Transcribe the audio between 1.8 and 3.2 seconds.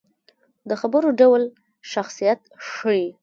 شخصیت ښيي